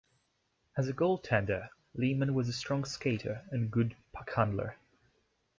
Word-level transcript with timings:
As 0.75 0.87
a 0.87 0.93
goaltender, 0.93 1.69
Lehman 1.93 2.33
was 2.33 2.49
a 2.49 2.53
strong 2.53 2.85
skater 2.85 3.45
and 3.51 3.69
good 3.69 3.95
puckhandler. 4.15 4.73